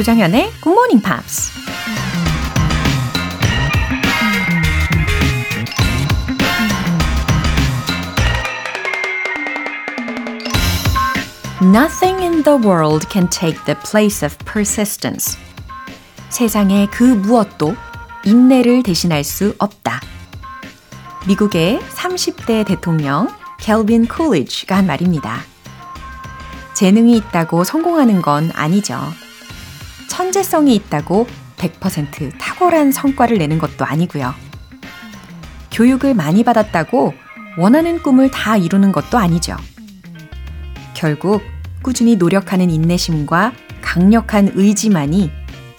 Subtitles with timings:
[0.00, 1.52] 조정현의 Good Morning Pops.
[11.60, 15.36] Nothing in the world can take the place of persistence.
[16.30, 17.76] 세상의 그 무엇도
[18.24, 20.00] 인내를 대신할 수 없다.
[21.28, 25.42] 미국의 30대 대통령 켈빈 쿨리지가 한 말입니다.
[26.72, 28.98] 재능이 있다고 성공하는 건 아니죠.
[30.30, 31.26] 천재성이 있다고
[31.56, 34.32] 100% 탁월한 성과를 내는 것도 아니고요.
[35.72, 37.14] 교육을 많이 받았다고
[37.58, 39.56] 원하는 꿈을 다 이루는 것도 아니죠.
[40.94, 41.42] 결국
[41.82, 43.52] 꾸준히 노력하는 인내심과
[43.82, 45.32] 강력한 의지만이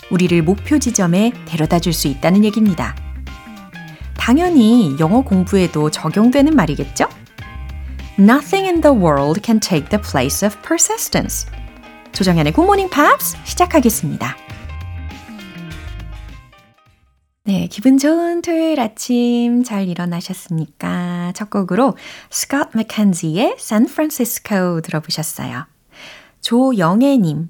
[0.10, 2.94] 우리를 목표 지점에 데려다 줄 수 있다는 얘기입니다.
[4.18, 7.08] 당연히 영어 공부에도 적용되는 말이겠죠?
[8.20, 11.48] Nothing in the world can take the place of persistence.
[12.12, 14.36] 조정현의 Good Morning Pops 시작하겠습니다.
[17.44, 21.32] 네, 기분 좋은 토요일 아침 잘 일어나셨습니까?
[21.36, 21.96] 첫 곡으로
[22.30, 25.66] 스콧 맥켄지의 Francisco 들어보셨어요.
[26.42, 27.50] 조영애님,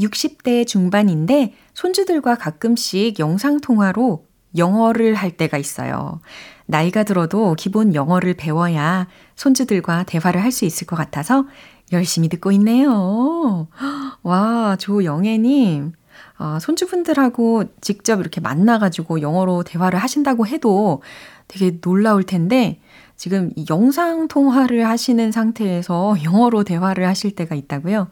[0.00, 6.20] 60대 중반인데 손주들과 가끔씩 영상통화로 영어를 할 때가 있어요.
[6.66, 9.06] 나이가 들어도 기본 영어를 배워야
[9.36, 11.46] 손주들과 대화를 할 수 있을 것 같아서
[11.92, 13.68] 열심히 듣고 있네요.
[14.24, 15.92] 와, 조영애님.
[16.38, 21.02] 아, 손주분들하고 직접 이렇게 만나가지고 영어로 대화를 하신다고 해도
[21.48, 22.80] 되게 놀라울 텐데,
[23.16, 28.08] 지금 영상 통화를 하시는 상태에서 영어로 대화를 하실 때가 있다고요?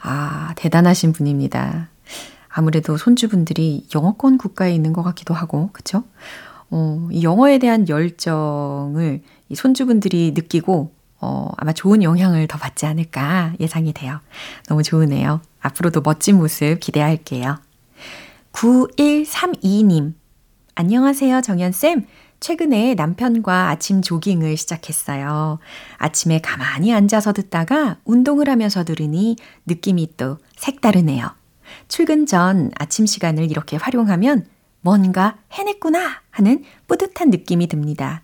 [0.00, 1.88] 아, 대단하신 분입니다.
[2.48, 6.04] 아무래도 손주분들이 영어권 국가에 있는 것 같기도 하고, 그쵸?
[6.70, 13.52] 어, 이 영어에 대한 열정을 이 손주분들이 느끼고, 어, 아마 좋은 영향을 더 받지 않을까
[13.60, 14.20] 예상이 돼요.
[14.68, 15.40] 너무 좋으네요.
[15.66, 17.58] 앞으로도 멋진 모습 기대할게요.
[18.52, 20.14] 9132님.
[20.74, 22.06] 안녕하세요, 정연쌤.
[22.38, 25.58] 최근에 남편과 아침 조깅을 시작했어요.
[25.96, 31.30] 아침에 가만히 앉아서 듣다가 운동을 하면서 들으니 느낌이 또 색다르네요.
[31.88, 34.46] 출근 전 아침 시간을 이렇게 활용하면
[34.82, 38.22] 뭔가 해냈구나 하는 뿌듯한 느낌이 듭니다.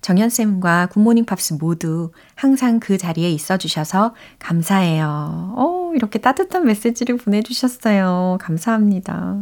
[0.00, 5.54] 정연쌤과 굿모닝 팝스 모두 항상 그 자리에 있어 주셔서 감사해요.
[5.56, 8.38] 어, 이렇게 따뜻한 메시지를 보내주셨어요.
[8.40, 9.36] 감사합니다.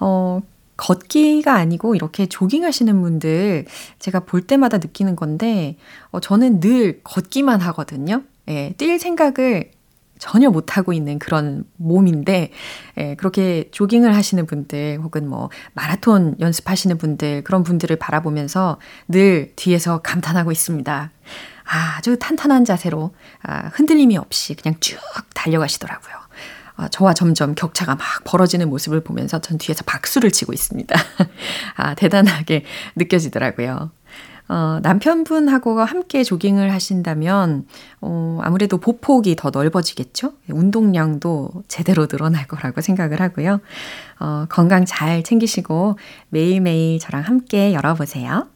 [0.00, 0.40] 어,
[0.76, 3.66] 걷기가 아니고 이렇게 조깅 하시는 분들
[3.98, 5.76] 제가 볼 때마다 느끼는 건데,
[6.10, 8.22] 어, 저는 늘 걷기만 하거든요.
[8.48, 9.70] 예, 뛸 생각을
[10.18, 12.50] 전혀 못하고 있는 그런 몸인데,
[12.98, 20.02] 예, 그렇게 조깅을 하시는 분들, 혹은 뭐, 마라톤 연습하시는 분들, 그런 분들을 바라보면서 늘 뒤에서
[20.02, 21.10] 감탄하고 있습니다.
[21.70, 24.98] 아주 탄탄한 자세로, 아, 흔들림이 없이 그냥 쭉
[25.34, 26.14] 달려가시더라고요.
[26.76, 30.94] 아, 저와 점점 격차가 막 벌어지는 모습을 보면서 전 뒤에서 박수를 치고 있습니다.
[31.76, 32.64] 아, 대단하게
[32.96, 33.90] 느껴지더라고요.
[34.48, 37.68] 어, 남편분하고 함께 조깅을 하신다면,
[38.00, 40.32] 어, 아무래도 보폭이 더 넓어지겠죠?
[40.48, 43.60] 운동량도 제대로 늘어날 거라고 생각을 하고요.
[44.18, 45.98] 어, 건강 잘 챙기시고
[46.30, 48.48] 매일매일 저랑 함께 열어보세요.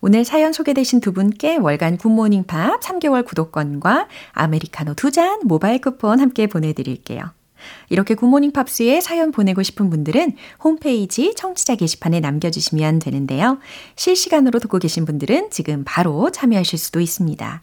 [0.00, 6.20] 오늘 사연 소개되신 두 분께 월간 굿모닝 팝스 3개월 구독권과 아메리카노 두 잔 모바일 쿠폰
[6.20, 7.30] 함께 보내드릴게요.
[7.88, 13.58] 이렇게 굿모닝 팝스에 사연 보내고 싶은 분들은 홈페이지 청취자 게시판에 남겨주시면 되는데요.
[13.96, 17.62] 실시간으로 듣고 계신 분들은 지금 바로 참여하실 수도 있습니다.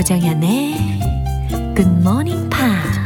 [0.00, 0.74] 조정현의
[1.76, 3.00] 굿모닝 팝스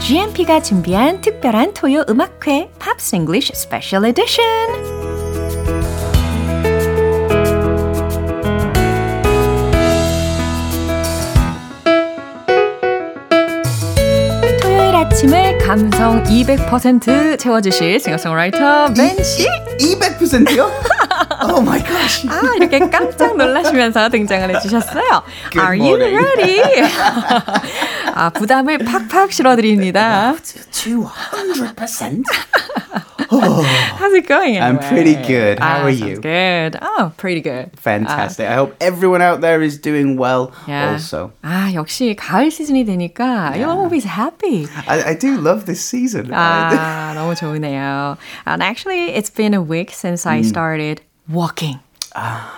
[0.00, 3.40] GMP가 준비한 특별한 토요 음악회 팝스 잉글
[16.04, 19.48] 감성 200% 채워주실 싱어송라이터 벤 씨.
[19.80, 20.70] 200%요?
[21.42, 22.28] Oh my gosh.
[22.28, 25.22] 아, 이렇게 깜짝 놀라시면서 등장을 해주셨어요.
[25.56, 26.60] Are you ready?
[28.14, 30.34] 아, 부담을 팍팍 실어드립니다.
[30.34, 32.22] 200%.
[33.29, 34.57] How's it going?
[34.59, 34.89] I'm anyway?
[34.89, 35.59] pretty good.
[35.59, 36.15] How Ah, are sounds you?
[36.19, 36.77] Good.
[36.81, 37.71] Oh, pretty good.
[37.79, 38.47] Fantastic.
[38.47, 40.93] I hope everyone out there is doing well Yeah.
[40.93, 41.31] also.
[41.43, 44.67] 아, 역시 가을 시즌이 되니까 you're always happy.
[44.87, 46.31] I, I do love this season.
[46.33, 48.17] 아, 너무 좋으네요.
[48.45, 51.79] And actually, it's been a week since I started walking.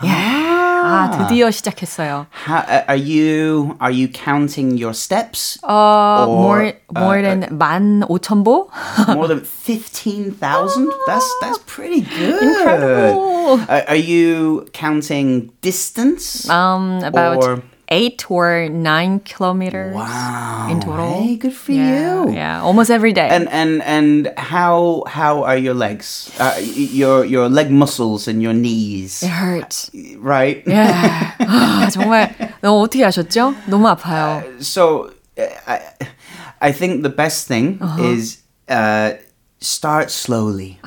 [0.03, 0.41] Yeah.
[0.83, 2.25] 아, 드디어 시작했어요.
[2.47, 5.59] How, uh, are you are you counting your steps?
[5.61, 8.69] 어, Or, more, more uh, than 만 오천 보?
[9.13, 10.89] More than fifteen thousand.
[11.05, 12.41] That's that's pretty good.
[12.41, 13.61] Incredible.
[13.69, 16.49] Uh, are you counting distance?
[16.49, 17.61] Um, about Or-
[17.91, 20.69] eight or nine kilometers wow.
[20.71, 21.21] in total.
[21.21, 22.31] Hey, good for yeah, you.
[22.31, 23.27] Yeah, almost every day.
[23.29, 26.31] And and and how how are your legs?
[26.39, 29.91] Uh, y- your your leg muscles and your knees, it hurts.
[30.17, 30.63] right?
[30.65, 31.35] Yeah.
[31.39, 33.53] 아, 정말 너무 어떻게 하셨죠?
[33.67, 34.43] 너무 아파요.
[34.63, 35.79] So uh, I
[36.61, 38.39] I think the best thing is
[38.69, 39.13] uh,
[39.59, 40.79] start slowly,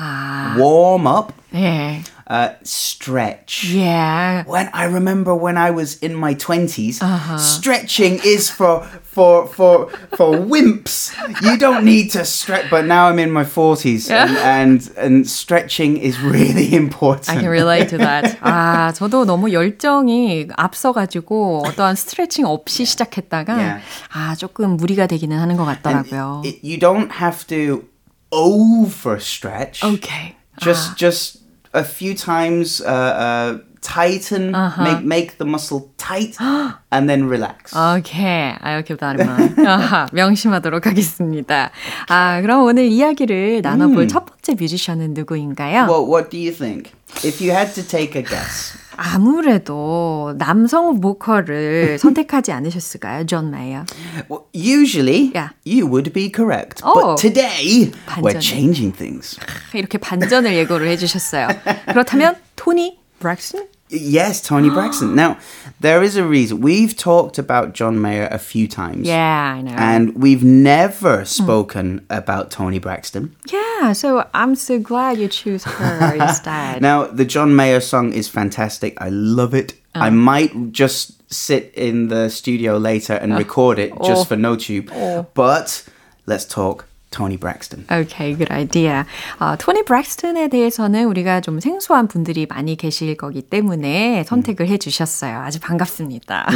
[0.57, 2.03] warm up, 예.
[2.29, 3.65] uh, stretch.
[3.65, 4.45] Yeah.
[4.47, 7.01] When I remember when I was in my 20s,
[7.39, 11.13] stretching is for for for for wimps.
[11.43, 12.71] You don't need to stretch.
[12.71, 17.29] But now I'm in my 40s, and, and and stretching is really important.
[17.31, 18.39] I can relate to that.
[18.41, 23.83] 아, 저도 너무 열정이 앞서가지고 어떠한 스트레칭 없이 시작했다가 Yeah.
[24.13, 26.43] 아, 조금 무리가 되기는 하는 것 And 같더라고요.
[26.45, 27.85] it- you don't have to
[28.33, 29.85] over stretch.
[29.85, 30.37] Okay.
[30.61, 31.38] Just just
[31.73, 32.81] a few times.
[32.81, 36.41] Uh, uh, tighten, make make the muscle tight,
[36.91, 37.75] and then relax.
[37.77, 38.57] 오케이.
[38.63, 39.61] I'll keep that in mind.
[39.61, 41.71] 아하, 명심하도록 하겠습니다.
[42.09, 45.87] 아, 그럼 오늘 이야기를 나눠볼 첫 번째 뮤지션은 누구인가요?
[45.87, 46.93] Well, what do you think?
[47.24, 48.78] If you had to take a guess.
[48.96, 53.26] 아무래도 남성 보컬을 선택하지 않으셨을까요?
[53.26, 53.86] 존 메이어.
[54.30, 55.50] Well, usually, Yeah.
[55.66, 56.82] you would be correct.
[56.84, 57.16] Oh.
[57.16, 58.40] But today, we're 반전이네.
[58.42, 59.38] changing things.
[59.74, 61.48] 이렇게 반전을 예고를 해주셨어요.
[61.88, 63.68] 그렇다면 토니 브렉슨?
[63.90, 65.16] Yes, Tony Braxton.
[65.16, 65.38] Now,
[65.80, 66.62] there is a reason.
[66.62, 69.08] We've talked about John Mayer a few times.
[69.08, 69.72] Yeah, I know.
[69.72, 73.36] And we've never spoken about Tony Braxton.
[73.52, 76.82] yeah, so I'm so glad you choose her instead.
[76.82, 79.00] Now, the John Mayer song is fantastic.
[79.02, 79.74] I love it.
[79.96, 80.00] Uh.
[80.00, 84.24] I might just sit in the studio later and record it just Oh.
[84.26, 85.28] for NoTube.
[85.34, 85.84] But
[86.26, 87.85] let's talk Tony Braxton.
[87.93, 89.05] Okay, good idea.
[89.39, 95.39] 어, 토니 브렉스턴에 대해서는 우리가 좀 생소한 분들이 많이 계실 거기 때문에 선택을 해주셨어요.
[95.43, 96.47] 아주 반갑습니다.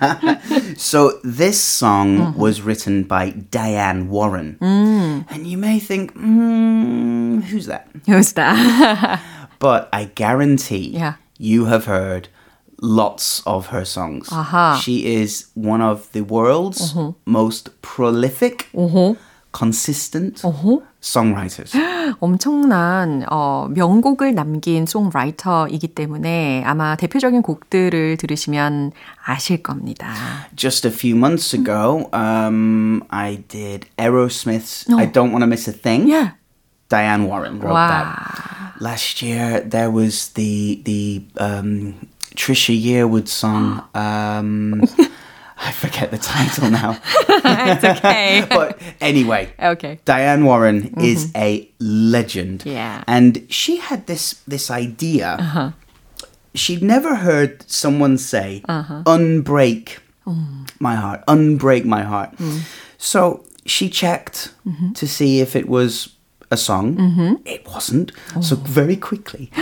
[0.77, 2.39] So this song Mm-hmm.
[2.39, 4.57] was written by Diane Warren.
[4.61, 5.25] Mm.
[5.31, 7.87] And you may think, mm, who's that?
[8.07, 9.19] Who's that?
[9.59, 11.13] But I guarantee Yeah.
[11.39, 12.27] you have heard
[12.81, 14.29] lots of her songs.
[14.31, 14.73] Aha.
[14.75, 14.81] Mm-hmm.
[14.81, 16.93] She is one of the world's
[17.25, 18.67] most prolific,
[19.52, 20.42] Consistent
[21.00, 21.72] songwriters.
[22.20, 28.92] 엄청난 어, 명곡을 남긴 송라이터이기 때문에 아마 대표적인 곡들을 들으시면
[29.24, 30.12] 아실 겁니다.
[30.54, 35.72] Just a few months ago, um, I did Aerosmith's I Don't Want to Miss a
[35.72, 36.08] Thing.
[36.08, 36.32] Yeah.
[36.88, 37.88] Diane Warren wrote Wow.
[37.88, 38.74] that.
[38.80, 41.94] Last year, there was the the um,
[42.34, 43.82] Trisha Yearwood song.
[43.94, 44.82] Um,
[45.68, 46.96] I forget the title now.
[47.72, 48.44] It's okay.
[48.50, 49.98] but anyway, okay.
[50.04, 52.60] Diane Warren is a legend.
[52.60, 52.76] Mm-hmm.
[52.76, 53.04] Yeah.
[53.06, 55.36] And she had this this idea.
[55.40, 55.70] Uh-huh.
[56.54, 59.02] She'd never heard someone say Uh-huh.
[59.06, 60.68] unbreak Mm.
[60.78, 62.30] my heart, unbreak my heart.
[62.98, 64.92] So she checked Mm-hmm.
[64.92, 66.08] to see if it was
[66.51, 66.95] a song.
[67.43, 68.11] It wasn't.
[68.39, 68.61] So Oh.
[68.69, 69.49] very quickly,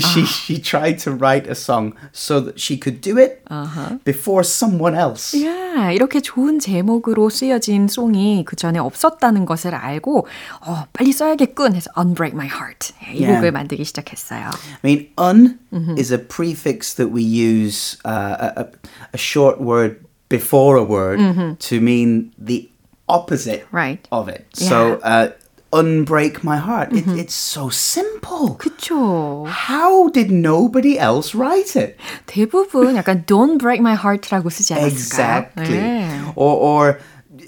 [0.00, 0.26] she Ah.
[0.26, 4.00] she tried to write a song so that she could do it Uh-huh.
[4.08, 5.36] before someone else.
[5.36, 10.26] Yeah, 이렇게 좋은 제목으로 쓰여진 송이 그 전에 없었다는 것을 알고
[10.66, 13.36] 어, 빨리 써야겠군 해서 Unbreak My Heart 이 Yeah.
[13.36, 14.48] 곡을 만들기 시작했어요.
[14.48, 15.98] I mean, un Mm-hmm.
[16.00, 18.66] is a prefix that we use, uh, a, a,
[19.12, 20.00] a short word
[20.30, 21.20] before a word
[21.60, 22.70] to mean the
[23.10, 23.76] opposite Mm-hmm.
[23.76, 24.08] Right.
[24.10, 24.46] of it.
[24.56, 25.36] So, uh,
[25.72, 26.92] unbreak my heart.
[26.92, 28.56] It, it's so simple.
[28.58, 29.46] 그쵸.
[29.48, 31.96] How did nobody else write it?
[32.26, 34.92] 대부분 약간 Don't Break My Heart라고 쓰지 않았을까요?
[34.92, 35.66] Exactly.
[35.78, 36.32] 네.
[36.36, 37.00] Or, or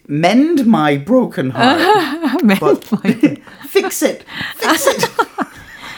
[0.08, 1.80] mend my broken heart.
[2.60, 2.84] but
[3.68, 4.24] fix it.
[4.56, 5.06] Fix it.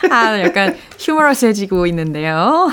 [0.10, 2.70] 아, 약간 휴머러스해지고 있는데요.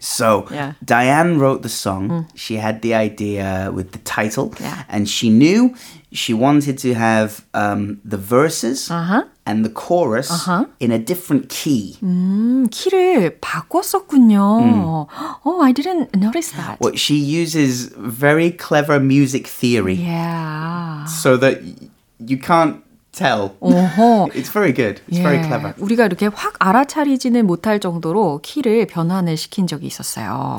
[0.00, 0.74] So Yeah.
[0.84, 2.26] Diane wrote the song.
[2.34, 4.84] She had the idea with the title, Yeah.
[4.90, 5.74] and she knew
[6.12, 9.24] she wanted to have um, the verses Uh-huh.
[9.46, 10.66] and the chorus Uh-huh.
[10.80, 11.96] in a different key.
[12.02, 15.06] 음, 키를 바꿨었군요.
[15.44, 16.78] Oh, I didn't notice that.
[16.80, 21.04] Well, she uses very clever music theory Yeah.
[21.06, 23.54] so that y- you can't tell.
[23.60, 24.28] 어허.
[24.34, 25.00] It's very good.
[25.08, 25.74] It's very 예, clever.
[25.78, 30.58] 우리가 이렇게 확 알아차리지는 못할 정도로 키를 변환을 시킨 적이 있었어요.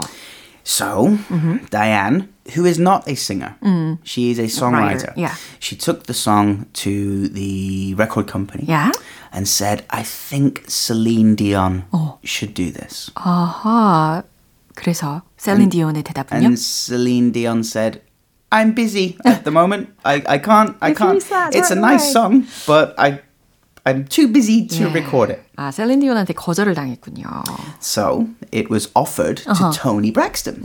[0.64, 1.18] So,
[1.70, 3.56] Diane, who is not a singer,
[4.04, 5.14] she is a songwriter.
[5.16, 5.36] yeah.
[5.60, 8.92] She took the song to the record company Yeah.
[9.32, 11.86] and said, I think Celine Dion
[12.24, 13.12] should do this.
[13.16, 14.24] 아하.
[14.76, 16.46] 그래서 셀린 디온의 대답은요?
[16.46, 18.02] And Celine Dion said,
[18.52, 19.90] I'm busy at the moment.
[20.04, 21.22] I, I can't, I If you can't.
[21.22, 23.22] said It's a right nice away." song, but I,
[23.88, 24.94] I'm too busy to 예.
[24.94, 25.44] record it.
[25.58, 27.24] 아, 셀린 디온한테 거절을 당했군요.
[27.80, 30.62] So it was offered to Tony Braxton.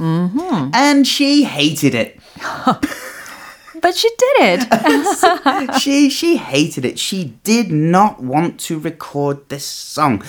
[0.72, 2.16] And she hated it.
[3.80, 5.80] But she did it.
[5.80, 6.98] she she hated it.
[6.98, 10.22] She did not want to record this song.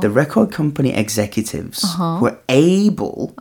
[0.00, 1.84] The record company executives
[2.20, 3.34] were able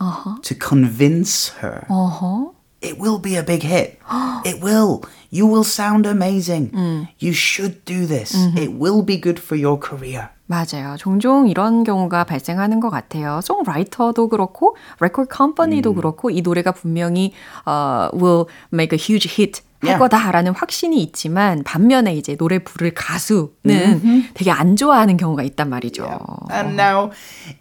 [0.44, 2.54] to convince her 어허.
[2.82, 4.00] it will be a big hit.
[4.46, 5.04] it will.
[5.33, 6.71] You will sound amazing.
[7.19, 8.35] You should do this.
[8.55, 10.29] It will be good for your career.
[10.47, 10.97] 맞아요.
[10.99, 13.41] 종종 이런 경우가 발생하는 것 같아요.
[13.43, 17.33] 송라이터도 그렇고, 레코드 컴퍼니도 그렇고, 이 노래가 분명히
[17.67, 20.00] uh, will make a huge hit 할 Yeah.
[20.00, 26.04] 거다라는 확신이 있지만 반면에 이제 노래 부를 가수는 되게 안 좋아하는 경우가 있단 말이죠.
[26.52, 27.12] And now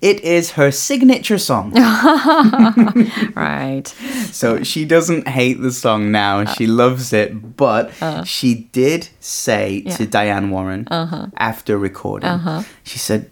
[0.02, 1.74] it is her signature song.
[3.36, 3.86] Right.
[4.32, 6.46] So she doesn't hate the song now.
[6.56, 7.56] she loves it.
[7.56, 7.90] But
[8.24, 10.88] she did say to Diane Warren
[11.36, 13.30] after recording, she said,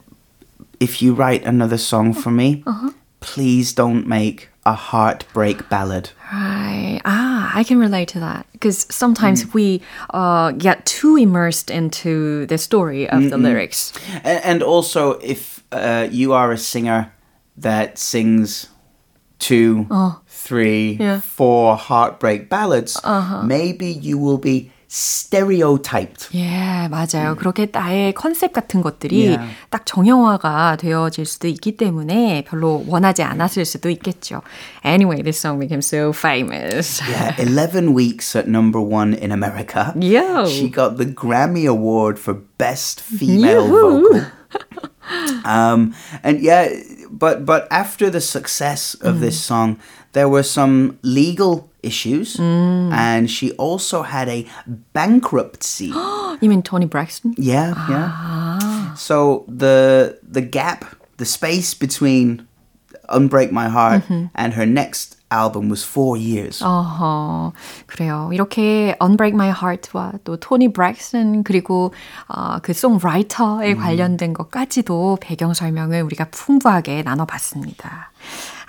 [0.79, 2.63] if you write another song for me,
[3.21, 6.11] please don't make a heartbreak ballad.
[6.33, 7.01] Right.
[7.05, 9.82] Ah, I can relate to that because sometimes we
[10.12, 13.94] uh, get too immersed into the story of the lyrics.
[14.24, 17.12] And also, if uh, you are a singer
[17.58, 18.70] that sings
[19.40, 19.88] two,
[20.28, 21.78] three, four yeah.
[21.78, 23.00] heartbreak ballads,
[23.44, 26.30] maybe you will be stereotyped.
[26.34, 27.36] 예, 맞아요.
[27.38, 29.50] 그렇게 나의 컨셉 같은 것들이 Yeah.
[29.70, 34.42] 딱 정형화가 되어질 수도 있기 때문에 별로 원하지 않았을 수도 있겠죠.
[34.84, 37.02] Anyway, this song became so famous.
[37.08, 39.94] Yeah, 11 weeks at number one in America.
[40.00, 40.46] Yo.
[40.48, 44.26] She got the Grammy Award for Best Female Vocal.
[45.46, 45.94] Um,
[46.24, 46.70] and yeah,
[47.20, 49.44] but but after the success of this mm.
[49.44, 49.80] song,
[50.14, 52.92] there were some legal issues, mm.
[52.92, 54.48] and she also had a
[54.94, 55.94] bankruptcy.
[56.42, 57.36] You mean Tony Braxton?
[57.38, 58.08] yeah, yeah.
[58.14, 58.94] Ah.
[58.96, 60.86] So the the gap,
[61.18, 62.48] the space between
[63.10, 64.26] "Unbreak My Heart" mm-hmm.
[64.36, 66.64] and her next album was four years.
[66.64, 67.54] 어허,
[67.86, 68.30] 그래요.
[68.34, 71.94] 이렇게 Unbreak My Heart와 또 토니 브렉슨 그리고
[72.28, 78.12] 어, 그 송라이터에 관련된 것까지도 배경 설명을 우리가 풍부하게 나눠봤습니다.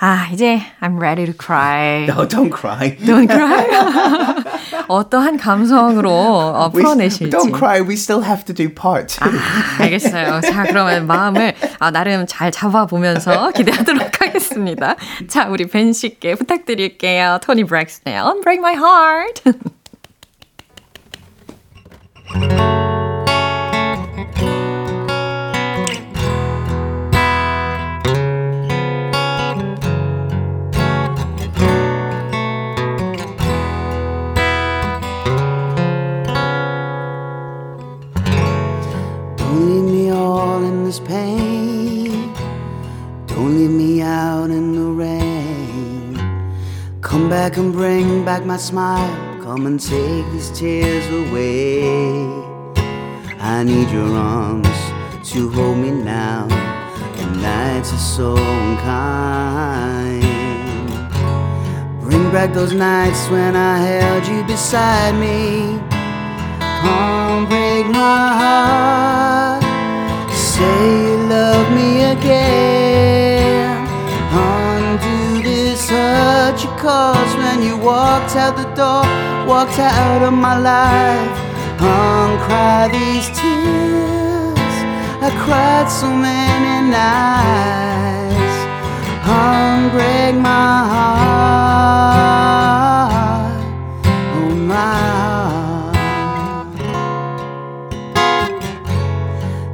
[0.03, 2.09] 아, 이제 I'm ready to cry.
[2.17, 2.97] Oh, don't cry.
[2.97, 3.67] Don't cry.
[4.89, 7.31] 어떠한 감성으로 어, 풀어내실지.
[7.31, 7.81] don't cry.
[7.83, 9.19] We still have to do part.
[9.21, 9.29] 아,
[9.83, 10.41] 알겠어요.
[10.41, 14.96] 자, 그러면 마음을 아, 나름 잘 잡아보면서 기대하도록 하겠습니다.
[15.28, 17.40] 자, 우리 벤 씨께 부탁드릴게요.
[17.42, 19.44] 토니 브렉슨의 Unbreak My Heart.
[39.38, 41.79] Don't leave me all in this pain.
[43.41, 46.15] Don't leave me out in the rain.
[47.01, 49.11] Come back and bring back my smile.
[49.41, 52.21] Come and take these tears away.
[53.41, 54.79] I need your arms
[55.31, 56.49] to hold me now.
[57.17, 60.23] The nights are so unkind.
[62.03, 65.81] Bring back those nights when I held you beside me.
[66.83, 69.63] Come break my heart.
[70.31, 72.90] Say you love me again.
[76.21, 79.05] This hurt you caused when you walked out the door,
[79.47, 81.39] walked out of my life.
[81.79, 84.75] Uncry these tears.
[85.27, 88.57] I cried so many nights.
[89.25, 91.21] Unbreak my heart.
[94.37, 94.97] Oh my
[95.93, 96.77] heart.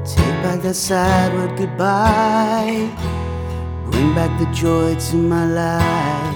[0.07, 2.91] Take back that sad word goodbye.
[3.91, 6.36] Bring back the joy to my life.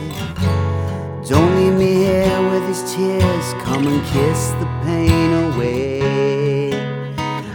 [1.30, 6.72] Don't leave me here with these tears, come and kiss the pain away.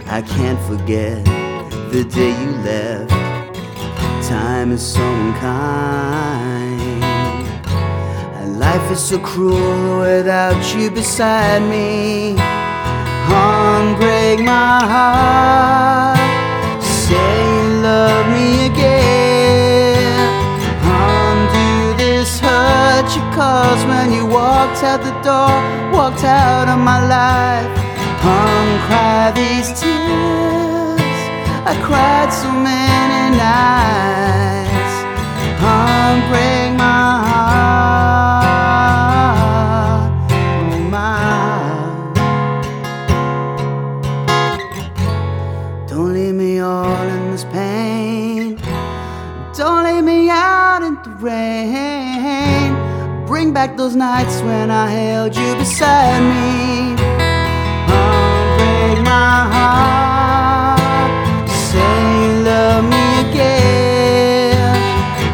[0.06, 1.22] I can't forget
[1.92, 3.10] the day you left.
[4.26, 6.80] Time is so unkind.
[8.38, 12.34] And life is so cruel without you beside me.
[13.28, 16.18] Unbreak my heart.
[16.82, 19.05] Say you love me again.
[23.36, 25.52] Caused when you walked out the door,
[25.92, 27.70] walked out of my life.
[28.24, 31.20] Uncry these tears.
[31.70, 34.94] I cried so many nights.
[35.60, 36.65] Unbreak
[53.56, 56.94] back those nights when I held you beside me.
[57.88, 61.48] Unbreak my heart.
[61.48, 64.76] Say you love me again.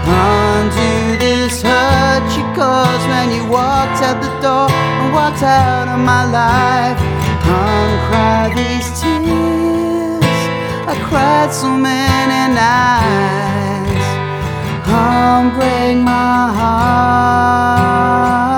[0.07, 5.99] Undo this hurt you caused when you walked out the door and walked out of
[6.13, 7.01] my life.
[7.59, 10.41] Uncry these tears.
[10.93, 13.72] I cried so many nights.
[14.93, 18.52] Unbreak my heart.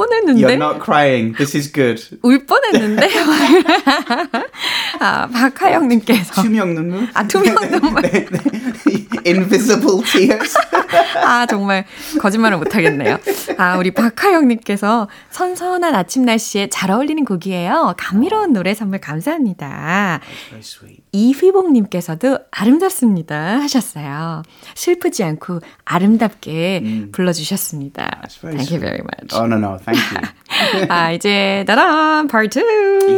[0.00, 0.40] 뻔했는데.
[0.40, 1.34] You're not crying.
[1.36, 2.00] This is good.
[2.22, 3.08] 울 뻔했는데.
[5.00, 6.42] 아, 박하영님께서.
[6.42, 7.08] 투명 눈물?
[7.12, 8.02] 아, 투명 눈물.
[8.02, 8.40] 네, 네.
[9.26, 10.56] Invisible tears.
[11.22, 11.84] 아, 정말
[12.20, 13.18] 거짓말을 못하겠네요.
[13.58, 17.94] 아, 우리 박하영님께서 선선한 아침 날씨에 잘 어울리는 곡이에요.
[17.98, 20.20] 감미로운 노래 선물 감사합니다.
[20.48, 21.02] Very sweet.
[21.12, 24.42] 이휘봉님께서도 아름답습니다 하셨어요.
[24.74, 28.22] 슬프지 않고 아름답게 불러주셨습니다.
[28.40, 29.34] very Thank you very much.
[29.34, 30.86] Oh no no, thank you.
[30.88, 32.60] 아, 이제 따란 part 2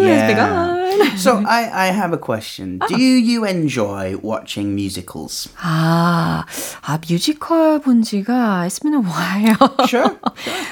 [0.06, 1.16] has begun.
[1.16, 2.78] so I, I have a question.
[2.88, 5.48] Do you enjoy watching musicals?
[5.60, 6.44] 아,
[6.82, 9.74] 아 뮤지컬 본 지가 it's been a while.
[9.86, 10.16] Sure.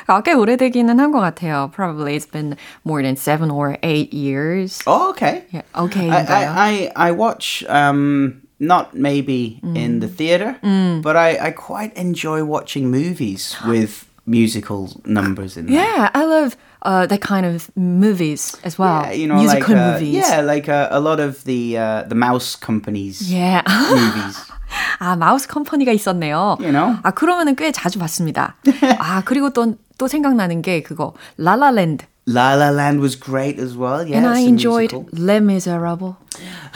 [0.07, 1.71] 아, 꽤 오래되기는 한 것 같아요.
[1.75, 4.81] Probably it's been more than seven or eight years.
[4.87, 5.44] Oh, okay.
[5.51, 6.09] Yeah, okay.
[6.09, 10.56] I, I, I, I watch um not maybe in the theater,
[11.04, 15.76] but I, I quite enjoy watching movies with musical numbers in them.
[15.76, 19.04] yeah, I love uh, that kind of movies as well.
[19.04, 20.13] Yeah, you know, Musical like uh, movies.
[20.15, 23.62] yeah, like uh, a lot of the uh, the mouse companies Yeah.
[23.91, 24.38] movies.
[25.00, 26.58] 아, 마우스 컴퍼니가 있었네요.
[26.60, 26.98] You know?
[27.04, 28.56] 아, 그러면은 꽤 자주 봤습니다.
[29.00, 32.06] 아, 그리고 또, 또 생각나는 게 그거, 라라랜드.
[32.26, 34.06] La La Land was great as well.
[34.06, 35.09] Yeah, And I enjoyed musical.
[35.12, 36.16] Les Miserables.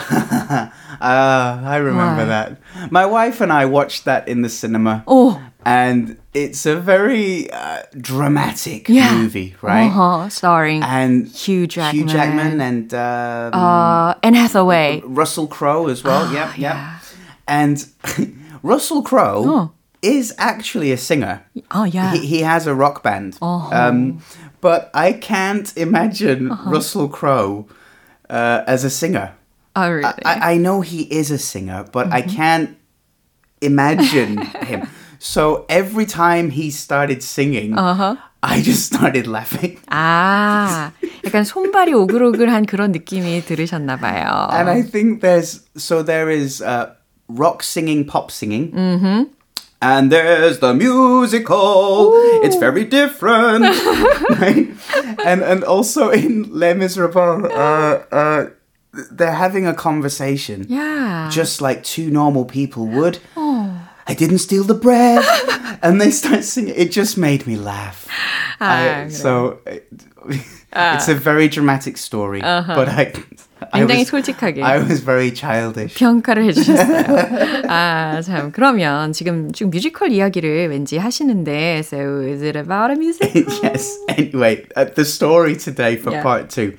[1.01, 2.57] Ah, I remember that.
[2.89, 5.03] My wife and I watched that in the cinema.
[5.07, 5.41] Oh.
[5.65, 9.13] And it's a very uh, dramatic Yeah.
[9.17, 9.87] movie, right?
[9.87, 12.07] Uh-huh, starring And Hugh Jackman.
[12.07, 15.01] Hugh Jackman and um, uh, Anne Hathaway.
[15.03, 16.31] Russell Crowe as well.
[16.37, 16.75] yep, yep.
[16.75, 16.99] yeah.
[17.47, 17.85] And
[18.63, 19.71] Russell Crowe Oh
[20.04, 21.42] is actually a singer.
[21.70, 22.12] Oh, yeah.
[22.14, 23.36] He, he has a rock band.
[23.42, 23.68] Uh-huh.
[23.74, 24.20] Um,
[24.60, 27.66] but I can't imagine Russell Crowe
[28.30, 29.32] uh, as a singer.
[29.76, 30.04] oh, really?
[30.24, 32.36] I, I know he is a singer, but I Mm-hmm.
[32.36, 32.70] can't
[33.60, 34.88] imagine him.
[35.18, 38.16] So every time he started singing, Uh-huh.
[38.42, 39.76] I just started laughing.
[39.92, 40.92] 아,
[41.24, 44.48] 약간 손발이 오글오글한 그런 느낌이 들으셨나 봐요.
[44.50, 46.94] And I think there's so there is uh,
[47.28, 48.72] rock singing, pop singing.
[48.72, 49.24] Mm-hmm.
[49.81, 52.13] and there's the musical.
[52.13, 52.43] Ooh.
[52.43, 53.63] It's very different,
[54.39, 54.67] right?
[55.25, 58.49] And and also in Les Miserables, uh, uh,
[59.11, 60.65] they're having a conversation.
[60.69, 63.19] Yeah, just like two normal people would.
[63.35, 63.71] Oh.
[64.07, 65.25] I didn't steal the bread,
[65.81, 66.75] and they start singing.
[66.75, 68.07] It just made me laugh.
[68.61, 69.87] Ah, I, so it,
[70.73, 72.75] it's a very dramatic story, uh-huh.
[72.75, 73.13] but I.
[73.73, 74.63] 굉장히 was, 솔직하게.
[74.63, 75.95] I was very childish.
[75.97, 77.65] 평가를 해주셨어요.
[77.69, 78.51] 아, 참.
[78.51, 83.45] 그러면 지금, 지금 뮤지컬 이야기를 왠지 하시는데, so is it about a musical?
[83.63, 83.97] yes.
[84.09, 86.23] Anyway, uh, the story today for Yeah.
[86.23, 86.73] part two,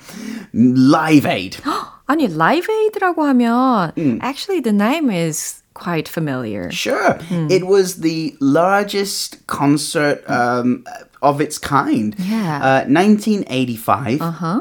[0.55, 1.59] Live Aid.
[2.07, 4.19] 아니, 라이브 에이드라고 하면, 음.
[4.23, 6.71] actually the name is quite familiar.
[6.71, 7.19] Sure,
[7.51, 10.85] it was the largest concert um,
[11.21, 12.15] of its kind.
[12.19, 12.63] Yeah.
[12.63, 14.23] Uh, 1985.
[14.23, 14.61] Uh-huh.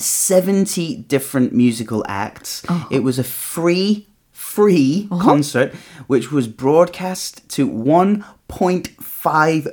[0.00, 2.62] 70 different musical acts.
[2.90, 5.22] It was a free, free Uh-huh.
[5.24, 5.72] concert
[6.06, 9.66] which was broadcast to 1.5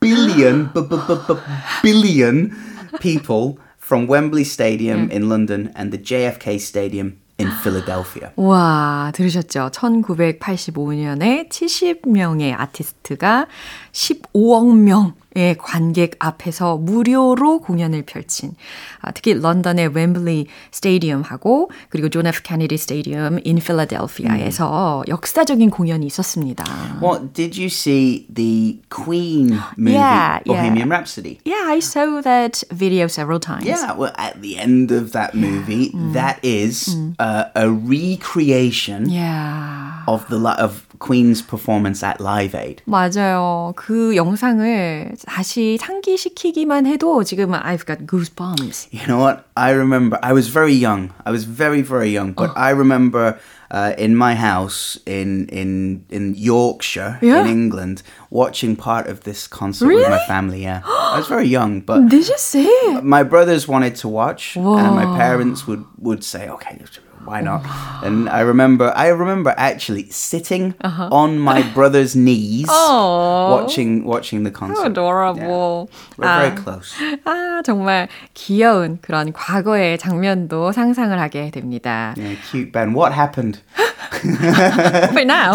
[0.00, 1.40] billion, b- b- b- b-
[1.82, 2.54] billion
[3.00, 8.32] people from Wembley Stadium in London and the JFK Stadium in Philadelphia.
[8.36, 9.70] 와, 들으셨죠?
[9.70, 13.46] 1985년에 70명의 아티스트가
[13.92, 18.53] 15억 명 의 관객 앞에서 무료로 공연을 펼친
[18.99, 25.09] 아, 특히 런던의 웸블리 스테디움하고 그리고 존 F 케네디 스테디움 in Philadelphia에서 음.
[25.09, 26.65] 역사적인 공연이 있었습니다.
[27.01, 30.97] What did you see the Queen movie yeah, Bohemian yeah.
[30.97, 31.39] Rhapsody?
[31.45, 33.63] Yeah, I saw that video several times.
[33.63, 36.11] Yeah, well at the end of that movie mm.
[36.11, 37.15] that is mm.
[37.19, 40.03] uh, a recreation yeah.
[40.09, 42.83] of the of Queen's performance at Live Aid.
[42.85, 43.73] 맞아요.
[43.75, 48.88] 그 영상을 다시 상기시키기만 해도 지금 I've got goosebumps.
[48.90, 49.44] You know what?
[49.56, 51.12] I remember I was very young.
[51.24, 52.54] I was very very young, but oh.
[52.56, 53.38] I remember
[53.70, 57.40] uh, in my house in in in Yorkshire yeah?
[57.40, 60.02] in England watching part of this concert really?
[60.02, 60.62] with my family.
[60.62, 63.00] Yeah, I was very young, but did you see?
[63.02, 64.78] My brothers wanted to watch, Whoa.
[64.78, 66.78] and my parents would would say, "Okay,
[67.24, 67.62] why not?
[68.04, 71.08] and I remember, I remember actually sitting uh-huh.
[71.10, 74.82] on my brother's knees, watching watching the concert.
[74.82, 75.90] How adorable.
[75.90, 76.14] Yeah.
[76.18, 76.94] We're 아, very close.
[77.24, 82.14] 아 정말 귀여운 그런 과거의 장면도 상상을 하게 됩니다.
[82.16, 82.94] Yeah, cute Ben.
[82.94, 83.58] What happened?
[84.22, 85.52] But now.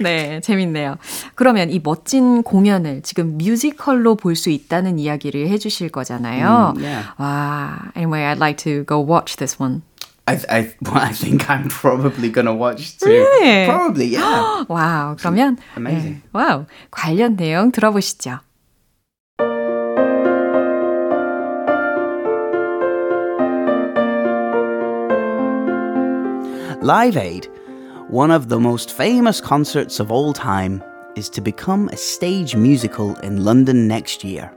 [0.00, 0.96] 네, 재밌네요.
[1.34, 6.74] 그러면 이 멋진 공연을 지금 뮤지컬로 볼 수 있다는 이야기를 해주실 거잖아요.
[6.76, 7.08] Mm, yeah.
[7.18, 9.82] 와, anyway, I'd like to go watch this one.
[10.26, 13.08] I, I, well, I think I'm probably gonna watch too.
[13.08, 13.66] Really?
[13.66, 14.64] Probably, yeah.
[14.68, 16.22] 와우, 그러면 amazing.
[16.22, 18.40] 네, 와우, 관련 내용 들어보시죠.
[26.80, 27.48] Live Aid
[28.08, 30.82] one of the most famous concerts of all time,
[31.14, 34.50] is to become a stage musical in London next year.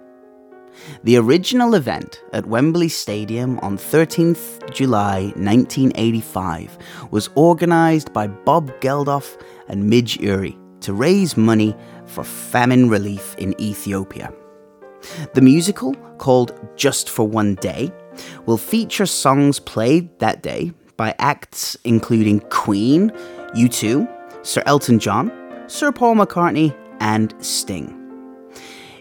[1.05, 6.79] The original event at Wembley Stadium on 13th July 1985
[7.11, 11.75] was organised by Bob Geldof and Midge Uri to raise money
[12.07, 14.33] for famine relief in Ethiopia.
[15.35, 17.93] The musical, called Just for One Day,
[18.47, 23.11] will feature songs played that day by acts including Queen,
[23.55, 25.31] U2, Sir Elton John,
[25.67, 27.96] Sir Paul McCartney, and Sting.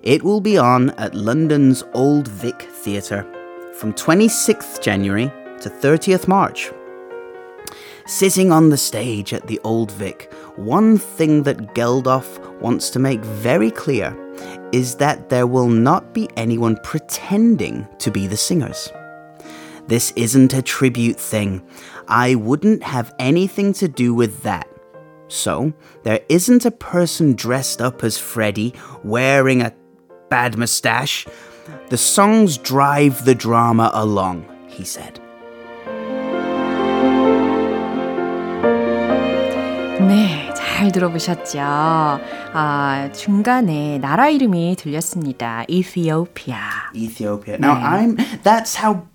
[0.06, 3.26] It will be on at London's Old Vic Theatre
[3.74, 6.72] from 26th January to 30th March.
[8.06, 13.22] Sitting on the stage at the Old Vic, one thing that Geldof wants to make
[13.22, 14.16] very clear
[14.72, 18.92] is that there will not be anyone pretending to be the singers.
[19.88, 21.68] This isn't a tribute thing.
[22.08, 24.70] I wouldn't have anything to do with that.
[25.30, 29.74] So, there isn't a person dressed up as Freddy wearing a
[30.29, 31.27] bad mustache.
[31.89, 35.21] The songs drive the drama along, he said.
[40.01, 41.59] 네, 잘 들어보셨죠?
[41.61, 45.65] 아, 중간에 나라 이름이 들렸습니다.
[45.69, 46.91] Ethiopia.
[46.95, 47.59] Ethiopia.
[47.59, 49.07] Now, I'm that's how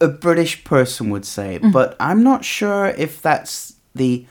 [0.00, 1.72] a British person would say it, mm.
[1.72, 4.26] but I'm not sure if that's the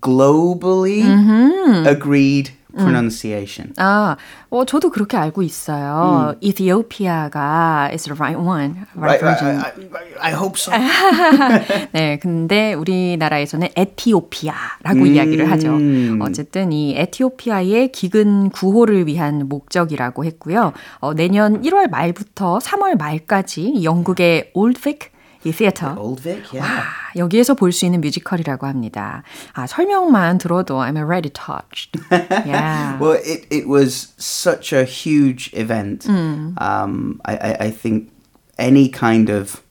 [0.00, 1.86] globally mm-hmm.
[1.86, 3.73] agreed pronunciation.
[3.77, 4.15] 아,
[4.49, 6.35] 어, 저도 그렇게 알고 있어요.
[6.41, 6.49] Mm.
[6.49, 8.85] Ethiopia가 is the right one.
[8.95, 10.73] Right, right I, I, I hope so.
[11.91, 15.07] 네, 근데 우리나라에서는 에티오피아라고 음.
[15.07, 15.77] 이야기를 하죠.
[16.21, 20.73] 어쨌든 이 에티오피아의 기근 구호를 위한 목적이라고 했고요.
[20.99, 25.11] 어, 내년 1월 말부터 3월 말까지 영국의 올드빅
[25.44, 25.94] 이 theater.
[25.96, 26.60] Old Vic, yeah.
[26.60, 26.82] 와,
[27.14, 29.22] 여기에서 볼 수 있는 뮤지컬이라고 합니다.
[29.52, 31.94] 아, 설명만 들어도 I'm already touched.
[32.10, 32.98] Yeah.
[32.98, 36.06] well, it, it was such a huge event.
[36.08, 36.60] Mm.
[36.60, 38.10] Um, I, I, I think
[38.58, 39.62] any kind of,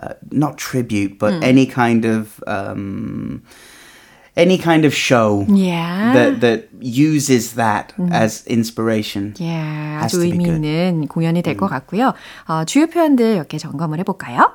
[0.00, 1.44] uh, not tribute, but mm.
[1.44, 3.42] any kind of, um,
[4.34, 6.14] any kind of show yeah.
[6.14, 8.10] that that uses that 음.
[8.10, 9.34] as inspiration.
[9.38, 12.14] Yeah, 아주 의미 있는 공연이 될 것 같고요.
[12.48, 14.50] 어, 주요 표현들 몇 개 점검을 해볼까요?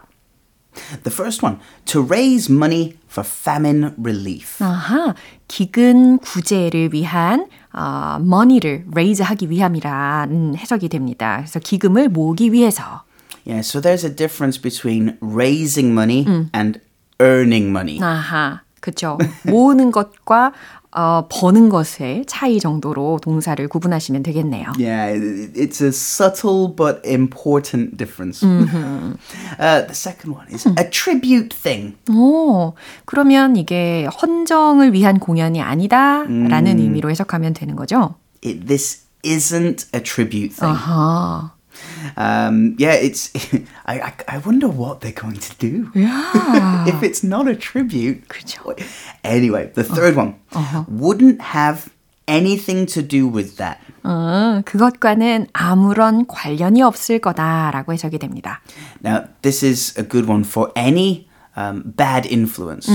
[1.04, 4.62] The first one, to raise money for famine relief.
[4.64, 5.16] 아하,
[5.48, 11.38] 기근 구제를 위한 어, money를 raise 하기 위함이라는 해석이 됩니다.
[11.38, 13.04] 그래서 기금을 모으기 위해서.
[13.46, 16.50] Yeah, so there's a difference between raising money 음.
[16.54, 16.80] and
[17.20, 18.00] earning money.
[18.02, 19.17] 아하, 그렇죠.
[19.47, 20.53] 모으는 것과
[20.95, 24.73] 어, 버는 것의 차이 정도로 동사를 구분하시면 되겠네요.
[24.79, 25.17] Yeah,
[25.55, 28.47] it's a subtle but important difference.
[28.47, 29.15] Mm-hmm.
[29.59, 31.97] Uh, the second one is a tribute thing.
[32.11, 32.75] 오,
[33.07, 36.79] 그러면 이게 헌정을 위한 공연이 아니다라는 음.
[36.79, 38.17] 의미로 해석하면 되는 거죠?
[38.45, 40.77] It, this isn't a tribute thing.
[40.77, 41.53] 아하.
[42.18, 43.30] Um, yeah, it's.
[43.86, 45.92] I, I I wonder what they're going to do.
[45.94, 46.86] Yeah.
[46.88, 48.28] if it's not a tribute.
[48.30, 48.74] 그죠.
[49.24, 50.36] Anyway, the third one
[50.88, 51.90] wouldn't have
[52.28, 53.80] anything to do with that.
[54.04, 58.62] 어, 그것과는 아무런 관련이 없을 거다라고 해석이 됩니다.
[59.04, 62.90] Now, this is a good one for any um, bad influence.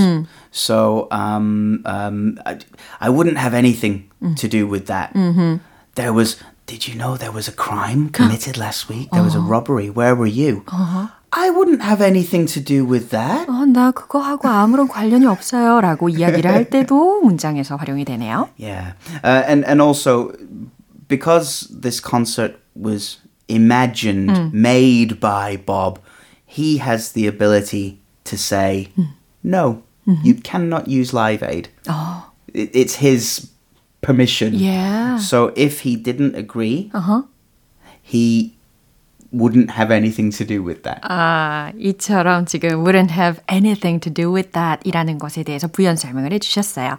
[0.51, 2.57] So, um, um, I,
[2.99, 5.13] I wouldn't have anything to do with that.
[5.95, 9.09] There was, did you know there was a crime committed last week?
[9.11, 9.89] There was a robbery.
[9.89, 10.63] Where were you?
[11.35, 13.47] I wouldn't have anything to do with that.
[13.47, 18.49] 어, 나 그거 하고 아무런 관련이 없어요 라고 이야기를 할 때도 문장에서 활용이 되네요.
[18.55, 18.93] Yeah.
[19.23, 20.31] Uh, and, and also,
[21.07, 25.99] because this concert was imagined, made by Bob,
[26.45, 28.89] he has the ability to say,
[29.43, 29.81] no,
[30.21, 31.69] you cannot use Live Aid.
[32.53, 33.49] It, it's his
[34.00, 34.54] permission.
[34.54, 35.18] Yeah.
[35.18, 37.22] So if he didn't agree, Uh-huh.
[38.02, 38.57] he
[39.30, 41.00] wouldn't have anything to do with that.
[41.02, 46.32] 아, 이처럼 지금 wouldn't have anything to do with that 이라는 것에 대해서 부연 설명을
[46.32, 46.96] 해주셨어요.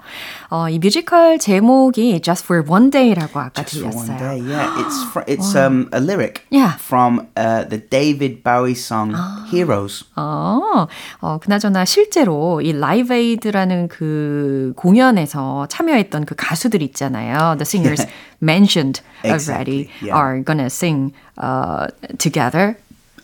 [0.51, 4.19] 어, 이 뮤지컬 제목이 Just for One Day라고 아까 Just for one 들렸어요.
[4.19, 4.79] day, yeah.
[4.79, 6.77] It's fr- it's um, a lyric Yeah.
[6.77, 9.15] from uh, the David Bowie song
[9.51, 10.05] Heroes.
[10.15, 10.85] 어,
[11.21, 17.55] 어, 그나저나 실제로 이 라이브 에이드라는 그 공연에서 참여했던 그 가수들 있잖아요.
[17.57, 18.05] The singers
[18.40, 20.14] mentioned already Exactly, yeah.
[20.14, 22.76] are gonna sing uh, together.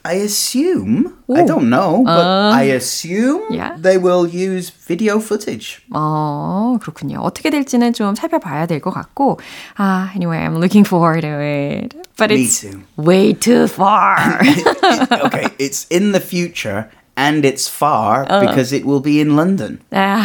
[0.03, 3.77] I assume, I don't know, but I assume yeah.
[3.79, 5.83] they will use video footage.
[5.93, 7.21] 어, 그렇군요.
[7.21, 9.39] 어떻게 될지는 좀 살펴봐야 될 것 같고.
[9.77, 11.95] 아, anyway, I'm looking forward to it.
[12.17, 12.81] But Me it's too.
[12.97, 14.41] way too far.
[15.27, 19.81] okay, it's in the future and it's far because it will be in London.
[19.93, 20.23] 아,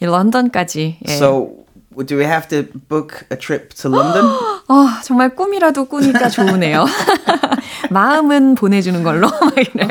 [0.00, 0.98] 이 런던까지.
[1.08, 1.12] 예.
[1.18, 1.63] So,
[2.04, 4.24] do we have to book a trip to London?
[4.68, 6.86] 어, 정말 꿈이라도 꾸니까 좋으네요.
[7.90, 9.28] 마음은 보내주는 걸로.
[9.28, 9.88] 막 이래요.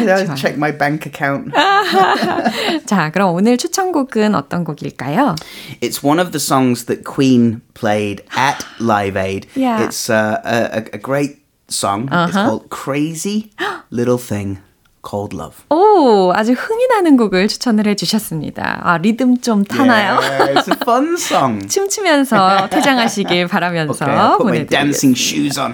[0.00, 1.52] I'll check my bank account.
[2.86, 5.34] 자, 그럼 오늘 추천곡은 어떤 곡일까요?
[5.80, 9.46] It's one of the songs that Queen played at Live Aid.
[9.56, 9.84] Yeah.
[9.84, 12.08] It's uh, a, a, a great song.
[12.12, 13.50] It's called Crazy
[13.90, 14.58] Little Thing
[15.07, 15.57] Called Love.
[15.69, 18.81] 오, 아주 흥이 나는 곡을 추천을 해주셨습니다.
[18.83, 20.19] 아, 리듬 좀 타나요?
[20.19, 21.67] Yeah, it's a fun song.
[21.67, 25.73] 춤추면서 퇴장하시길 바라면서 Okay, put my dancing shoes on.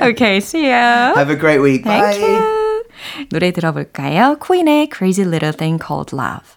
[0.00, 1.14] Okay, see you.
[1.16, 1.84] Have a great week.
[1.84, 2.20] Thank Bye.
[2.20, 2.84] you.
[3.30, 4.36] 노래 들어볼까요?
[4.38, 6.56] 퀸의 Crazy Little Thing Called Love.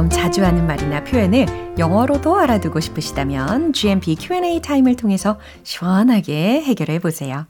[0.00, 7.46] 버릇처럼 자주 하는 말이나 표현을 영어로도 알아두고 싶으시다면 GMP Q&A 타임을 통해서 시원하게 해결해 보세요.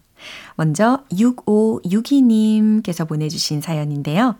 [0.56, 4.34] 먼저 6562님께서 보내주신 사연인데요.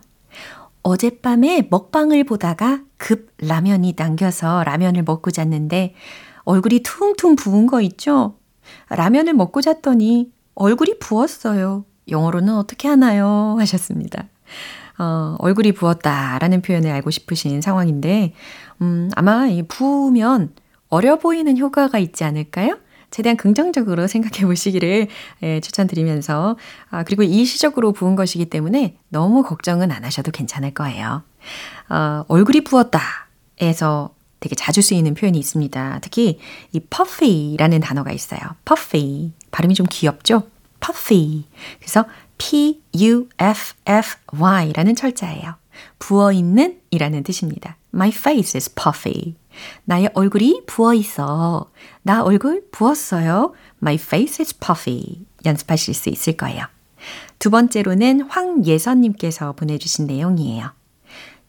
[0.83, 5.95] 어젯밤에 먹방을 보다가 급 라면이 당겨서 라면을 먹고 잤는데
[6.43, 8.35] 얼굴이 퉁퉁 부은 거 있죠?
[8.89, 11.85] 라면을 먹고 잤더니 얼굴이 부었어요.
[12.09, 13.55] 영어로는 어떻게 하나요?
[13.59, 14.27] 하셨습니다.
[15.01, 18.33] 어, 얼굴이 부었다라는 표현을 알고 싶으신 상황인데,
[18.81, 20.53] 음, 아마 이 부으면
[20.89, 22.77] 어려 보이는 효과가 있지 않을까요?
[23.09, 25.07] 최대한 긍정적으로 생각해 보시기를
[25.41, 26.55] 예, 추천드리면서,
[26.91, 31.23] 아, 그리고 일시적으로 부은 것이기 때문에 너무 걱정은 안 하셔도 괜찮을 거예요.
[31.89, 35.99] 어, 얼굴이 부었다에서 되게 자주 쓰이는 표현이 있습니다.
[36.03, 36.37] 특히
[36.73, 38.39] 이 puffy라는 단어가 있어요.
[38.65, 39.33] puffy.
[39.49, 40.43] 발음이 좀 귀엽죠?
[40.79, 41.45] puffy.
[41.79, 42.05] 그래서
[43.61, 45.55] P-U-F-F-Y라는 철자예요.
[45.99, 47.77] 부어있는 이라는 뜻입니다.
[47.93, 49.35] My face is puffy.
[49.85, 51.69] 나의 얼굴이 부어있어.
[52.01, 53.53] 나 얼굴 부었어요.
[53.81, 55.19] My face is puffy.
[55.45, 56.65] 연습하실 수 있을 거예요.
[57.37, 60.71] 두 번째로는 황예선님께서 보내주신 내용이에요.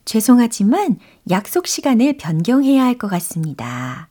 [0.05, 0.99] 죄송하지만
[1.31, 4.09] 약속 시간을 변경해야 할 것 같습니다.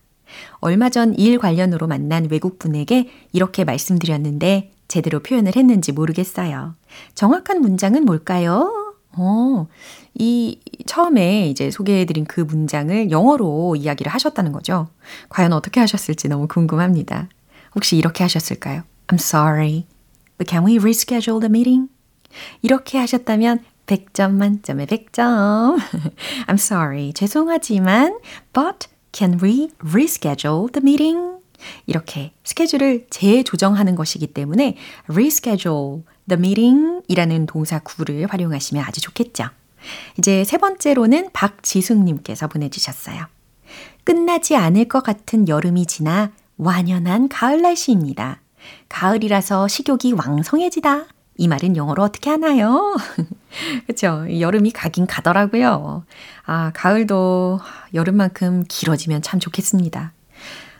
[0.55, 6.74] 얼마 전 일 관련으로 만난 외국분에게 이렇게 말씀드렸는데 제대로 표현을 했는지 모르겠어요.
[7.14, 8.94] 정확한 문장은 뭘까요?
[9.16, 9.66] 어,
[10.12, 14.88] 이 처음에 이제 소개해드린 그 문장을 영어로 이야기를 하셨다는 거죠.
[15.31, 17.31] 과연 어떻게 하셨을지 너무 궁금합니다.
[17.74, 18.83] 혹시 이렇게 하셨을까요?
[19.07, 19.87] I'm sorry,
[20.37, 21.88] but can we reschedule the meeting?
[22.61, 25.78] 이렇게 하셨다면 100점 만점에 100점.
[26.48, 28.18] I'm sorry, 죄송하지만,
[28.52, 31.41] but can we reschedule the meeting?
[31.87, 34.77] 이렇게 스케줄을 재조정하는 것이기 때문에
[35.09, 39.44] reschedule the meeting 이라는 동사 구를 활용하시면 아주 좋겠죠.
[40.18, 43.27] 이제 세 번째로는 박지숙님께서 보내주셨어요.
[44.05, 48.40] 끝나지 않을 것 같은 여름이 지나 완연한 가을 날씨입니다.
[48.88, 51.07] 가을이라서 식욕이 왕성해지다.
[51.38, 52.96] 이 말은 영어로 어떻게 하나요?
[53.87, 54.27] 그쵸.
[54.38, 56.05] 여름이 가긴 가더라고요.
[56.44, 57.61] 아, 가을도
[57.94, 60.12] 여름만큼 길어지면 참 좋겠습니다.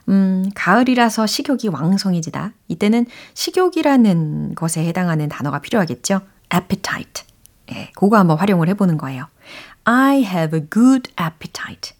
[0.09, 2.53] 음, 가을이라서 식욕이 왕성해지다.
[2.69, 6.21] 이때는 식욕이라는 것에 해당하는 단어가 필요하겠죠.
[6.53, 7.25] appetite.
[7.73, 9.27] 예, 그거 한번 활용을 해보는 거예요.
[9.85, 11.93] I have a good appetite.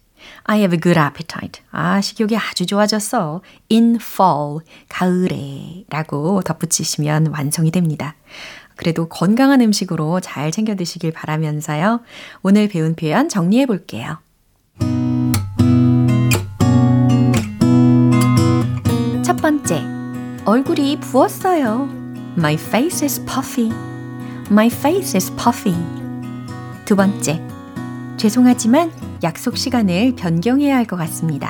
[0.43, 1.63] I have a good appetite.
[1.71, 3.41] 아, 식욕이 아주 좋아졌어.
[3.71, 8.15] In fall, 가을에 라고 덧붙이시면 완성이 됩니다.
[8.75, 12.01] 그래도 건강한 음식으로 잘 챙겨 드시길 바라면서요.
[12.41, 14.17] 오늘 배운 표현 정리해 볼게요.
[19.43, 19.83] 번째,
[20.45, 21.89] 얼굴이 부었어요.
[22.37, 23.69] My face is puffy.
[24.49, 25.75] My face is puffy.
[26.85, 27.45] 두 번째,
[28.15, 31.49] 죄송하지만 약속 시간을 변경해야 할 것 같습니다.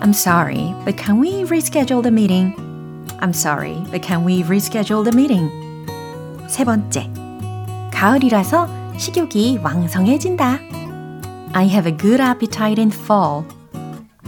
[0.00, 2.54] I'm sorry, but can we reschedule the meeting?
[3.18, 5.50] I'm sorry, but can we reschedule the meeting?
[6.46, 7.10] 세 번째,
[7.92, 10.60] 가을이라서 식욕이 왕성해진다.
[11.52, 13.42] I have a good appetite in fall.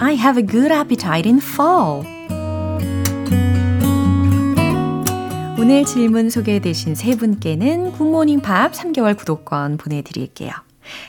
[0.00, 2.17] I have a good appetite in fall.
[5.58, 10.52] 오늘 질문 소개되신 세 분께는 굿모닝 팝 3개월 구독권 보내드릴게요.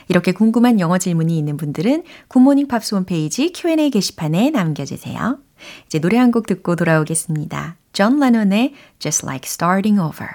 [0.08, 5.38] 이렇게 궁금한 영어 질문이 있는 분들은 굿모닝 팝스 홈페이지 Q&A 게시판에 남겨주세요.
[5.86, 7.76] 이제 노래 한 곡 듣고 돌아오겠습니다.
[7.92, 10.28] 존 레논의 Just Like Starting Over.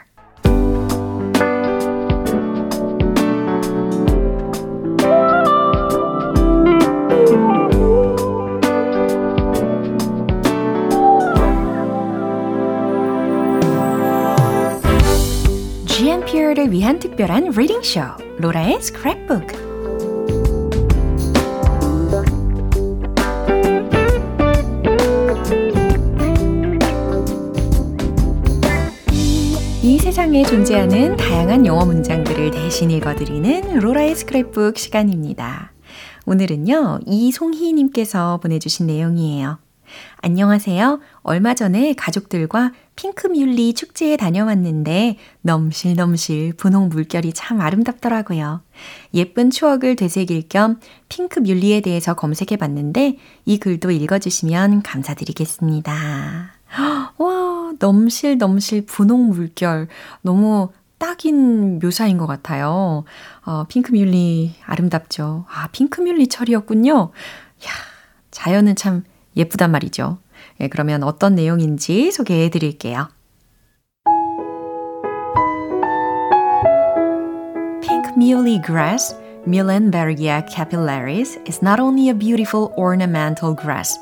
[16.46, 18.02] GMP를 위한 특별한 리딩쇼
[18.38, 19.66] 로라의 스크랩북
[29.82, 35.72] 이 세상에 존재하는 다양한 영어 문장들을 대신 읽어드리는 로라의 스크랩북 시간입니다.
[36.28, 39.65] 오늘은요, 이송희님께서 보내주신 내용이에요.
[40.22, 41.00] 안녕하세요.
[41.22, 48.62] 얼마 전에 가족들과 핑크뮬리 축제에 다녀왔는데 넘실넘실 분홍 물결이 참 아름답더라고요.
[49.14, 50.80] 예쁜 추억을 되새길 겸
[51.10, 55.94] 핑크뮬리에 대해서 검색해 봤는데 이 글도 읽어주시면 감사드리겠습니다.
[57.18, 59.88] 와, 넘실넘실 분홍 물결.
[60.22, 63.04] 너무 딱인 묘사인 것 같아요.
[63.46, 65.46] 어, 핑크뮬리 아름답죠.
[65.50, 67.12] 아, 핑크뮬리 철이었군요.
[67.66, 67.70] 야,
[68.32, 69.04] 자연은 참
[69.37, 70.19] 예쁘단 말이죠.
[70.61, 73.09] 예, 그러면 어떤 내용인지 소개해 드릴게요.
[77.81, 79.15] Pink Muley grass,
[79.47, 83.99] Millenbergia capillaris, is not only a beautiful ornamental grass,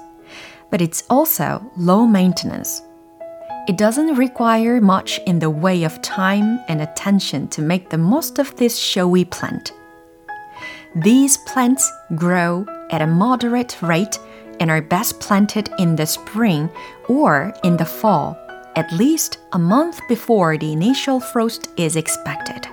[0.70, 2.82] but it's also low maintenance.
[3.68, 8.38] It doesn't require much in the way of time and attention to make the most
[8.38, 9.72] of this showy plant.
[10.96, 11.84] These plants
[12.16, 14.18] grow at a moderate rate
[14.63, 16.69] and are best planted in the spring
[17.09, 18.37] or in the fall,
[18.77, 22.69] at least a month before the initial frost is expected.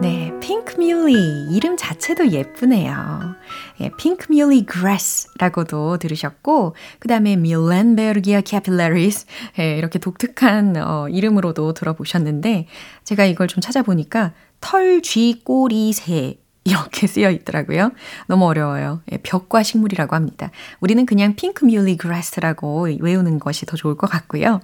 [0.00, 3.34] 네, 핑크뮬리 이름 자체도 예쁘네요.
[3.80, 9.26] 예, 핑크뮬리 grass라고도 들으셨고 그 다음에 Muhlenbergia capillaris
[9.58, 12.66] 예, 이렇게 독특한 어, 이름으로도 들어보셨는데
[13.04, 17.90] 제가 이걸 좀 찾아보니까 털쥐 꼬리새 이렇게 쓰여 있더라고요.
[18.28, 19.02] 너무 어려워요.
[19.10, 20.50] 예, 벼과 식물이라고 합니다.
[20.80, 24.60] 우리는 그냥 핑크 뮬리 grass라고 외우는 것이 더 좋을 것 같고요.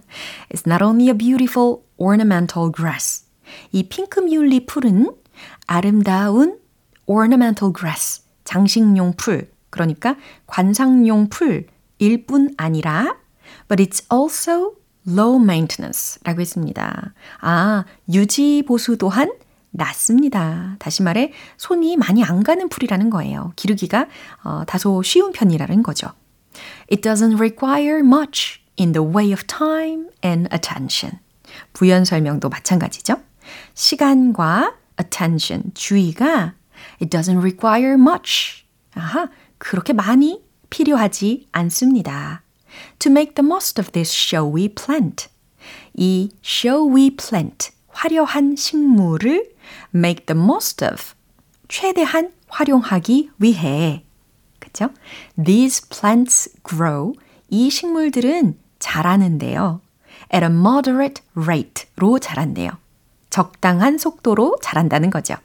[0.53, 3.25] It's not only a beautiful ornamental grass.
[3.73, 5.11] 이 핑크 뮬리 풀은
[5.67, 6.59] 아름다운
[7.07, 13.17] ornamental grass, 장식용 풀, 그러니까 관상용 풀일 뿐 아니라
[13.69, 14.75] but it's also
[15.07, 17.15] low maintenance 라고 했습니다.
[17.41, 19.31] 아, 유지 보수 또한
[19.79, 20.77] 낮습니다.
[20.79, 23.53] 다시 말해 손이 많이 안 가는 풀이라는 거예요.
[23.57, 24.07] 기르기가
[24.45, 26.09] 어, 다소 쉬운 편이라는 거죠.
[26.91, 31.21] It doesn't require much in the way of time and attention.
[31.73, 33.17] 부연 설명도 마찬가지죠.
[33.75, 36.55] 시간과 attention, 주의가
[37.01, 38.65] it doesn't require much.
[38.95, 42.43] 아하, 그렇게 많이 필요하지 않습니다.
[42.99, 45.29] To make the most of this showy plant.
[45.95, 49.58] 이 showy plant, 화려한 식물을
[49.95, 51.15] make the most of,
[51.69, 54.05] 최대한 활용하기 위해.
[54.59, 54.91] 그쵸?
[55.43, 57.13] These plants grow.
[57.49, 59.81] 이 식물들은 자라는데요.
[60.33, 62.71] at a moderate rate로 자란대요.
[63.31, 65.37] 적당한 속도로 자란다는 거죠.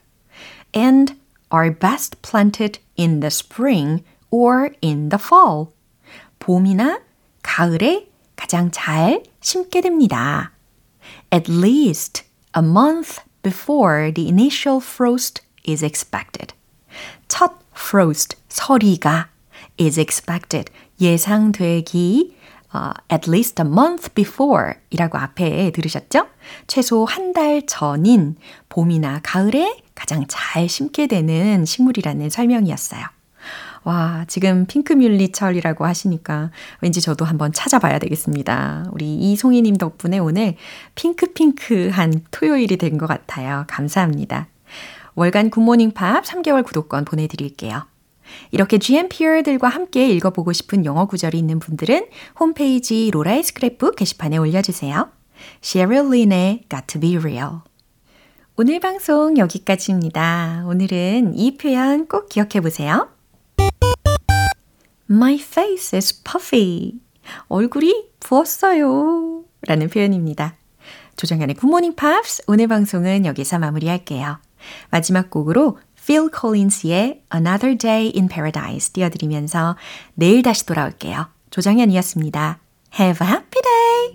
[0.76, 1.16] And
[1.54, 5.68] are best planted in the spring or in the fall.
[6.40, 7.02] 봄이나
[7.42, 10.52] 가을에 가장 잘 심게 됩니다.
[11.32, 12.24] At least
[12.58, 16.54] a month before the initial frost is expected.
[17.28, 19.28] 첫 frost, 서리가
[19.80, 22.34] is expected, 예상되기
[22.74, 26.28] uh, at least a month before 이라고 앞에 들으셨죠?
[26.68, 28.36] 최소 한 달 전인
[28.70, 33.06] 봄이나 가을에 가장 잘 심게 되는 식물이라는 설명이었어요.
[33.84, 38.86] 와, 지금 핑크뮬리철이라고 하시니까 왠지 저도 한번 찾아봐야 되겠습니다.
[38.92, 40.56] 우리 이송이님 덕분에 오늘
[40.96, 43.66] 핑크핑크한 토요일이 된 것 같아요.
[43.68, 44.48] 감사합니다.
[45.16, 47.86] 월간 굿모닝 팝 3개월 구독권 보내드릴게요.
[48.52, 52.08] 이렇게 GMPR들과 함께 읽어보고 싶은 영어 구절이 있는 분들은
[52.40, 55.10] 홈페이지 로라의 스크랩북 게시판에 올려주세요.
[55.64, 57.60] Sheryl Lynn의 Got to be Real.
[58.56, 60.64] 오늘 방송 여기까지입니다.
[60.68, 63.13] 오늘은 이 표현 꼭 기억해 보세요.
[65.14, 66.94] My face is puffy.
[67.48, 69.44] 얼굴이 부었어요.
[69.62, 70.56] 라는 표현입니다.
[71.18, 74.40] 조정현의 굿모닝 팝스 오늘 방송은 여기서 마무리할게요.
[74.90, 79.78] 마지막 곡으로 Phil Collins의 Another Day in Paradise 띄워드리면서
[80.16, 81.28] 내일 다시 돌아올게요.
[81.52, 82.60] 조정현이었습니다.
[83.00, 84.14] Have a happy day!